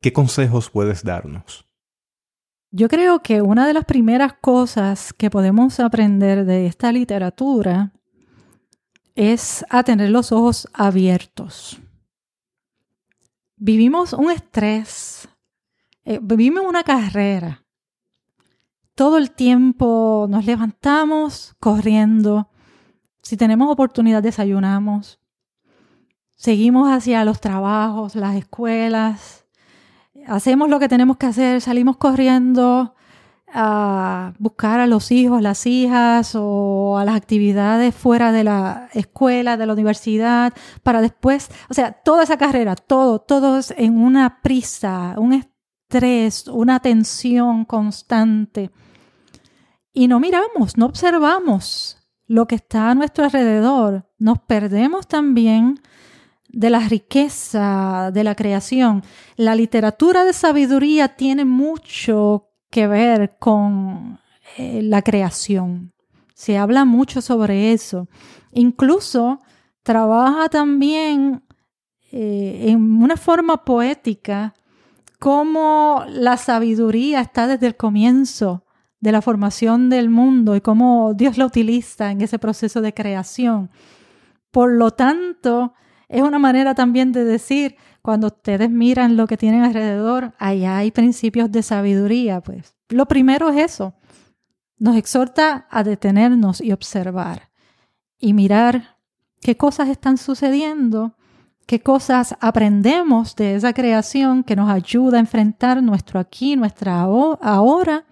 [0.00, 1.63] ¿Qué consejos puedes darnos?
[2.74, 7.92] Yo creo que una de las primeras cosas que podemos aprender de esta literatura
[9.14, 11.78] es a tener los ojos abiertos.
[13.56, 15.28] Vivimos un estrés,
[16.04, 17.64] eh, vivimos una carrera
[18.94, 22.48] todo el tiempo nos levantamos corriendo.
[23.22, 25.18] Si tenemos oportunidad, desayunamos.
[26.36, 29.43] Seguimos hacia los trabajos, las escuelas.
[30.26, 32.94] Hacemos lo que tenemos que hacer, salimos corriendo
[33.52, 39.56] a buscar a los hijos, las hijas o a las actividades fuera de la escuela,
[39.56, 44.40] de la universidad, para después, o sea, toda esa carrera, todo, todo es en una
[44.42, 48.70] prisa, un estrés, una tensión constante
[49.96, 54.10] y no miramos, no observamos lo que está a nuestro alrededor.
[54.18, 55.80] Nos perdemos también
[56.54, 59.02] de la riqueza de la creación.
[59.36, 64.18] La literatura de sabiduría tiene mucho que ver con
[64.56, 65.92] eh, la creación.
[66.34, 68.08] Se habla mucho sobre eso.
[68.52, 69.40] Incluso
[69.82, 71.42] trabaja también
[72.10, 74.54] eh, en una forma poética
[75.18, 78.64] cómo la sabiduría está desde el comienzo
[79.00, 83.70] de la formación del mundo y cómo Dios lo utiliza en ese proceso de creación.
[84.50, 85.74] Por lo tanto,
[86.08, 90.90] es una manera también de decir, cuando ustedes miran lo que tienen alrededor, allá hay
[90.90, 92.40] principios de sabiduría.
[92.40, 93.94] Pues lo primero es eso.
[94.78, 97.50] Nos exhorta a detenernos y observar
[98.18, 98.98] y mirar
[99.40, 101.16] qué cosas están sucediendo,
[101.66, 108.04] qué cosas aprendemos de esa creación que nos ayuda a enfrentar nuestro aquí, nuestra ahora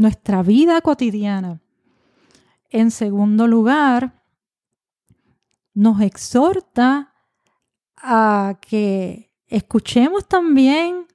[0.00, 1.60] nuestra vida cotidiana.
[2.70, 4.22] En segundo lugar,
[5.74, 7.09] nos exhorta
[8.02, 11.06] a que escuchemos también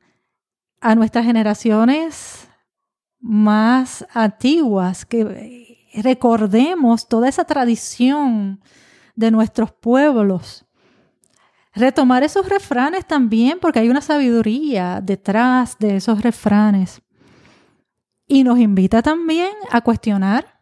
[0.81, 2.47] a nuestras generaciones
[3.19, 8.61] más antiguas, que recordemos toda esa tradición
[9.15, 10.65] de nuestros pueblos.
[11.73, 17.01] Retomar esos refranes también, porque hay una sabiduría detrás de esos refranes.
[18.27, 20.61] Y nos invita también a cuestionar,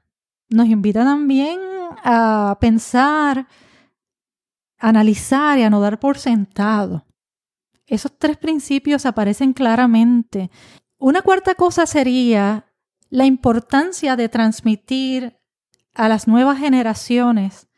[0.50, 1.60] nos invita también
[2.04, 3.48] a pensar,
[4.84, 7.06] analizar y a no dar por sentado.
[7.88, 10.52] Esos tres principios aparecen claramente.
[10.98, 12.66] Una cuarta cosa sería
[13.10, 15.40] la importancia de transmitir
[15.94, 17.70] a las nuevas generaciones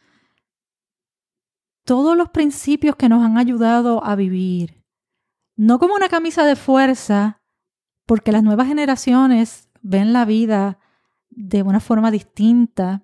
[1.84, 4.84] todos los principios que nos han ayudado a vivir.
[5.56, 7.44] No como una camisa de fuerza,
[8.08, 10.80] porque las nuevas generaciones ven la vida
[11.30, 13.04] de una forma distinta,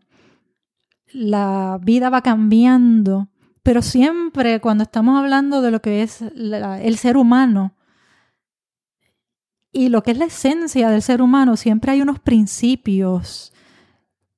[1.14, 3.30] la vida va cambiando,
[3.64, 7.76] pero siempre cuando estamos hablando de lo que es el ser humano
[9.72, 13.54] y lo que es la esencia del ser humano, siempre hay unos principios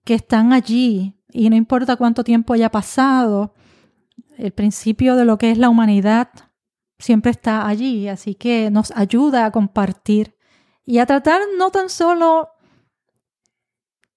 [0.03, 3.53] que están allí y no importa cuánto tiempo haya pasado,
[4.37, 6.29] el principio de lo que es la humanidad
[6.99, 10.37] siempre está allí, así que nos ayuda a compartir
[10.85, 12.49] y a tratar no tan solo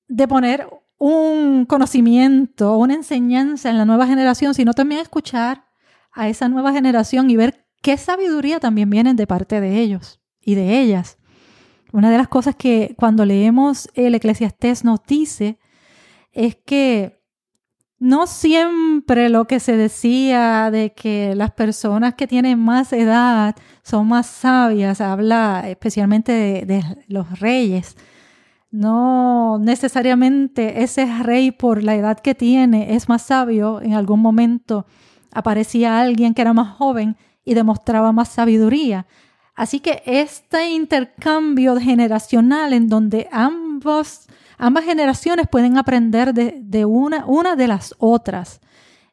[0.09, 5.67] de poner un conocimiento, una enseñanza en la nueva generación, sino también escuchar
[6.13, 10.55] a esa nueva generación y ver qué sabiduría también viene de parte de ellos y
[10.55, 11.19] de ellas.
[11.93, 15.59] Una de las cosas que cuando leemos el Eclesiastés nos dice
[16.33, 17.17] es que
[17.99, 24.09] no siempre lo que se decía de que las personas que tienen más edad son
[24.09, 26.33] más sabias, habla especialmente
[26.67, 27.97] de, los reyes.
[28.71, 33.81] No necesariamente ese rey por la edad que tiene es más sabio.
[33.81, 34.87] En algún momento
[35.33, 39.07] aparecía alguien que era más joven y demostraba más sabiduría.
[39.55, 44.27] Así que este intercambio generacional en donde ambos
[44.59, 48.61] Ambas generaciones pueden aprender de, una, una de las otras.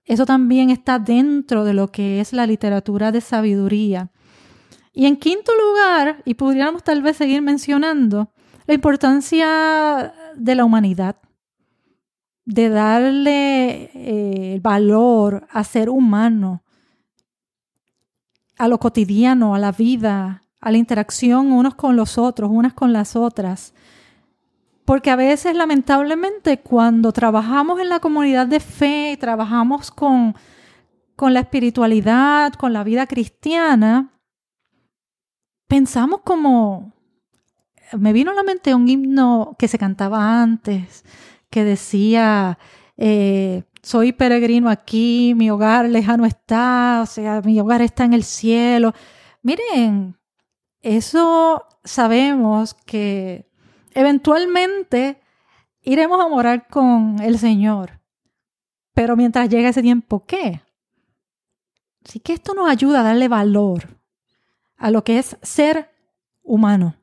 [0.05, 4.09] Eso también está dentro de lo que es la literatura de sabiduría.
[4.93, 8.31] Y en quinto lugar, y pudiéramos tal vez seguir mencionando,
[8.65, 11.17] la importancia de la humanidad.
[12.45, 16.61] de darle eh, valor a ser humano,
[18.57, 22.91] a lo cotidiano, a la vida, a la interacción unos con los otros, unas con
[22.91, 23.73] las otras.
[24.85, 30.35] Porque a veces, lamentablemente, cuando trabajamos en la comunidad de fe, trabajamos con,
[31.15, 34.11] con la espiritualidad, con la vida cristiana,
[35.67, 36.92] pensamos como...
[37.91, 41.03] Me vino a la mente un himno que se cantaba antes,
[41.49, 42.57] que decía,
[42.97, 48.23] eh, soy peregrino aquí, mi hogar lejano está, o sea, mi hogar está en el
[48.23, 48.93] cielo.
[49.41, 50.17] Miren,
[50.81, 53.49] eso sabemos que
[53.93, 55.21] eventualmente
[55.81, 57.99] iremos a morar con el Señor.
[58.93, 60.61] Pero mientras llega ese tiempo, ¿qué?
[62.05, 63.99] Así que esto nos ayuda a darle valor
[64.77, 65.89] a lo que es ser
[66.41, 66.95] humano,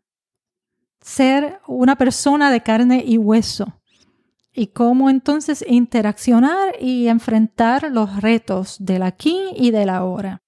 [1.10, 3.80] ser una persona de carne y hueso
[4.52, 10.38] y cómo entonces interaccionar y enfrentar los retos del aquí y del ahora.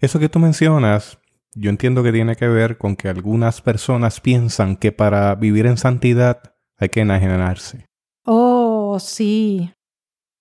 [0.00, 1.18] Eso que tú mencionas,
[1.54, 5.76] yo entiendo que tiene que ver con que algunas personas piensan que para vivir en
[5.76, 7.86] santidad hay que enajenarse.
[8.24, 9.72] Oh, sí.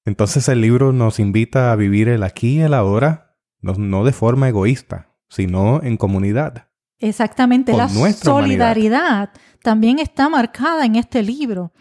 [0.06, 4.50] Entonces el libro nos invita a vivir el aquí y el ahora, no, de forma
[4.50, 6.69] egoísta, sino en comunidad.
[7.00, 9.30] Exactamente, la solidaridad
[9.64, 11.72] también está marcada en este libro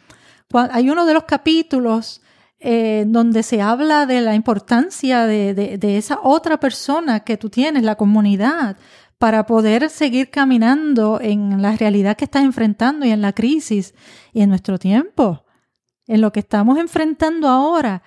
[0.70, 2.22] hay uno de los capítulos
[2.60, 7.96] eh, donde se habla de la importancia de, esa otra persona que tú tienes, la
[7.96, 8.76] comunidad,
[9.18, 13.94] para poder seguir caminando en la realidad que estás enfrentando y en la crisis
[14.32, 15.44] y en nuestro tiempo,
[16.06, 18.02] en lo que estamos enfrentando ahora.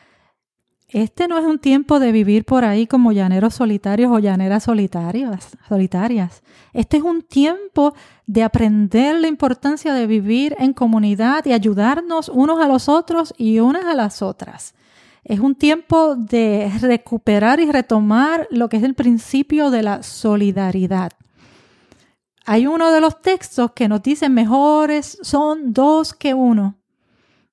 [0.94, 5.58] Este no es un tiempo de vivir por ahí como llaneros solitarios o llaneras solitarias,
[5.70, 6.44] solitarias.
[6.74, 7.94] Este es un tiempo
[8.28, 13.60] de aprender la importancia de vivir en comunidad y ayudarnos unos a los otros y
[13.60, 14.76] unas a las otras.
[15.24, 21.14] Es un tiempo de recuperar y retomar lo que es el principio de la solidaridad.
[22.46, 26.81] Hay uno de los textos que nos dice mejores son dos que uno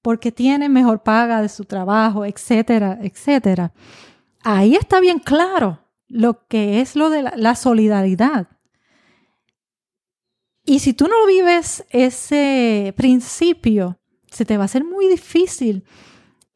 [0.08, 3.74] porque tiene mejor paga de su trabajo, etcétera, etcétera.
[4.42, 8.48] Ahí está bien claro lo que es lo de la, solidaridad.
[10.64, 13.98] Y si tú no vives ese principio,
[14.32, 15.84] se te va a hacer muy difícil,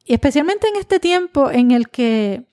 [0.03, 2.47] especialmente en este tiempo en el que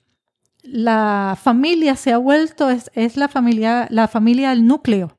[0.61, 5.17] la familia se ha vuelto, es, es la familia, la familia del núcleo.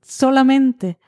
[0.00, 0.98] Solamente.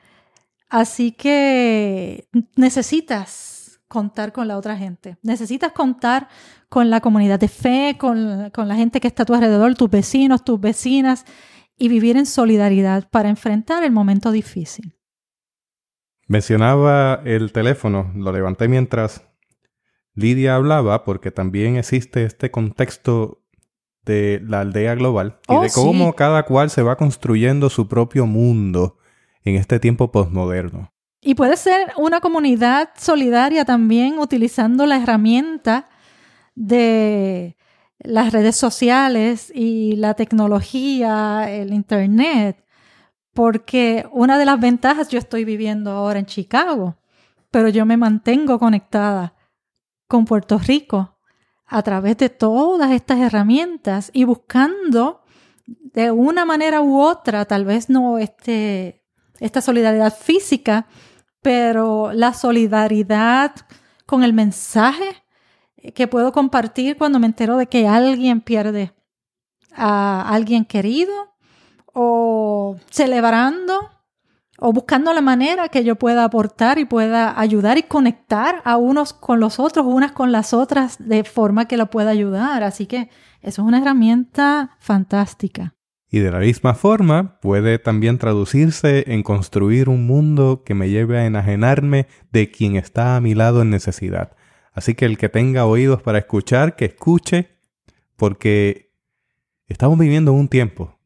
[0.74, 5.16] Así que necesitas contar con la otra gente.
[5.22, 6.26] Necesitas contar
[6.68, 10.44] con la comunidad de fe, con, la gente que está a tu alrededor, tus vecinos,
[10.44, 11.26] tus vecinas,
[11.78, 14.96] y vivir en solidaridad para enfrentar el momento difícil.
[16.26, 19.24] Mencionaba el teléfono, lo levanté mientras
[20.14, 23.44] Lidia hablaba, porque también existe este contexto
[24.04, 28.26] de la aldea global y de oh, cómo cada cual se va construyendo su propio
[28.26, 28.98] mundo
[29.44, 30.90] en este tiempo postmoderno.
[31.20, 35.88] Y puede ser una comunidad solidaria también utilizando la herramienta
[36.54, 37.56] de
[37.98, 42.64] las redes sociales y la tecnología, el Internet,
[43.32, 46.96] porque una de las ventajas yo estoy viviendo ahora en Chicago,
[47.50, 49.34] pero yo me mantengo conectada
[50.06, 51.18] con Puerto Rico
[51.66, 55.22] a través de todas estas herramientas y buscando
[55.66, 59.03] de una manera u otra, tal vez no este,
[59.40, 60.86] esta solidaridad física,
[61.42, 63.54] pero la solidaridad
[64.06, 65.24] con el mensaje
[65.94, 68.94] que puedo compartir cuando me entero de que alguien pierde
[69.74, 71.34] a alguien querido
[71.92, 73.90] o celebrando
[74.58, 79.12] o buscando la manera que yo pueda aportar y pueda ayudar y conectar a unos
[79.12, 82.62] con los otros, unas con las otras, de forma que lo pueda ayudar.
[82.62, 83.10] Así que
[83.42, 85.74] eso es una herramienta fantástica.
[86.14, 91.18] Y de la misma forma puede también traducirse en construir un mundo que me lleve
[91.18, 94.36] a enajenarme de quien está a mi lado en necesidad.
[94.72, 97.58] Así que el que tenga oídos para escuchar, que escuche,
[98.14, 98.92] porque
[99.66, 101.00] estamos viviendo un tiempo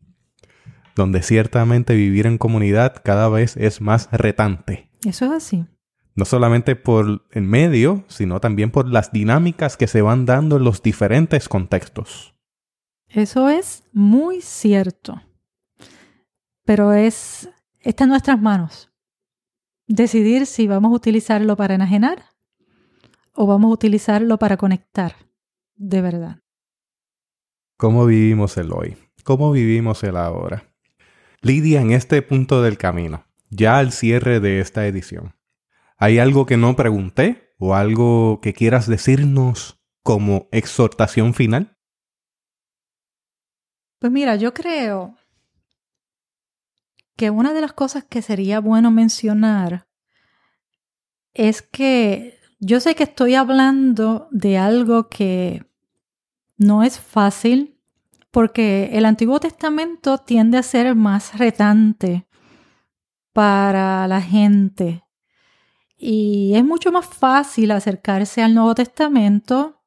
[0.95, 4.91] donde ciertamente vivir en comunidad cada vez es más retante.
[5.07, 5.65] Eso es así.
[6.17, 10.65] No solamente por el medio, sino también por las dinámicas que se van dando en
[10.65, 12.35] los diferentes contextos.
[13.09, 15.23] Eso es muy cierto.
[16.65, 17.49] Pero es,
[17.81, 18.91] está en nuestras manos
[19.87, 22.25] decidir si vamos a utilizarlo para enajenar
[23.35, 25.15] o vamos a utilizarlo para conectar
[25.77, 26.43] de verdad.
[27.79, 28.97] ¿Cómo vivimos el hoy?
[29.25, 30.65] ¿Cómo vivimos el ahora?
[31.41, 35.39] Lidia, en este punto del camino, ya al cierre de esta edición,
[36.01, 41.77] ¿Hay algo que no pregunté o algo que quieras decirnos como exhortación final?
[43.99, 45.17] Pues mira, yo creo
[47.17, 49.89] que una de las cosas que sería bueno mencionar
[51.35, 55.65] es que yo sé que estoy hablando de algo que
[56.57, 57.81] no es fácil
[58.31, 62.29] porque el Antiguo Testamento tiende a ser más retante
[63.33, 65.05] para la gente.
[65.97, 69.78] Y es mucho más fácil acercarse al Nuevo Testamento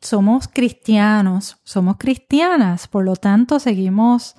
[0.00, 4.34] somos cristianos, somos cristianas, por lo tanto seguimos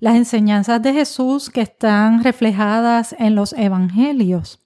[0.00, 4.60] las enseñanzas de Jesús que están reflejadas en los evangelios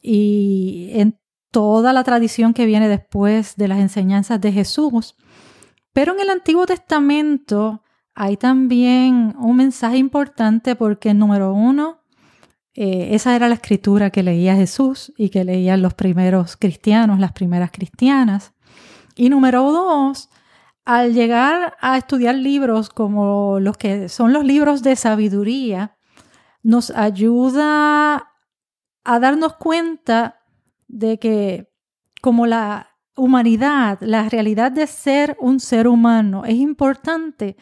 [0.00, 1.18] y en
[1.50, 5.14] toda la tradición que viene después de las enseñanzas de Jesús.
[5.92, 7.82] Pero en el Antiguo Testamento
[8.14, 12.00] hay también un mensaje importante porque, número uno,
[12.74, 17.32] eh, esa era la escritura que leía Jesús y que leían los primeros cristianos, las
[17.32, 18.54] primeras cristianas.
[19.14, 20.30] Y número dos,
[20.84, 25.96] al llegar a estudiar libros como los que son los libros de sabiduría,
[26.62, 28.28] nos ayuda
[29.04, 30.40] a darnos cuenta
[30.88, 31.68] de que
[32.20, 37.56] como la humanidad, la realidad de ser un ser humano es importante,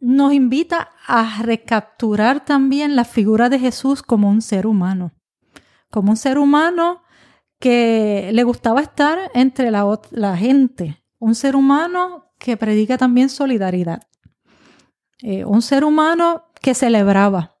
[0.00, 5.12] nos invita a recapturar también la figura de Jesús como un ser humano,
[5.90, 7.02] como un ser humano
[7.58, 14.02] que le gustaba estar entre la, gente, un ser humano que predica también solidaridad,
[15.22, 17.56] eh, un ser humano que celebraba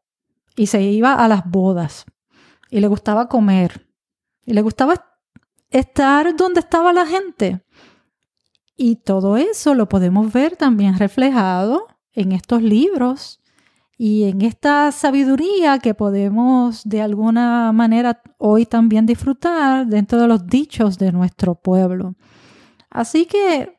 [0.56, 2.06] y se iba a las bodas
[2.70, 3.88] y le gustaba comer
[4.44, 4.94] y le gustaba
[5.70, 7.64] estar donde estaba la gente.
[8.76, 13.40] Y todo eso lo podemos ver también reflejado en estos libros
[14.00, 20.46] y en esta sabiduría que podemos de alguna manera hoy también disfrutar dentro de los
[20.46, 22.14] dichos de nuestro pueblo.
[22.88, 23.76] Así que,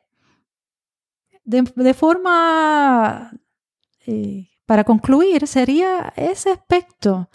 [1.42, 3.32] de, forma,
[4.06, 7.30] eh, para concluir, sería ese aspecto.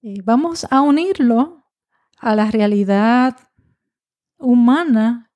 [0.00, 1.64] Eh, vamos a unirlo
[2.18, 3.36] a la realidad
[4.38, 5.32] humana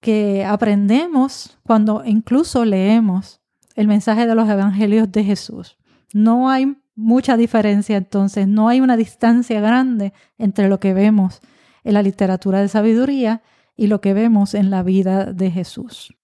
[0.00, 3.40] que aprendemos cuando incluso leemos
[3.76, 5.77] el mensaje de los evangelios de Jesús.
[6.12, 11.40] No hay mucha diferencia entonces, no hay una distancia grande entre lo que vemos
[11.84, 13.42] en la literatura de sabiduría
[13.76, 16.14] y lo que vemos en la vida de Jesús.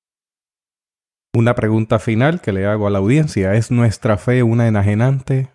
[1.32, 5.50] Una pregunta final que le hago a la audiencia, ¿es nuestra fe una enajenante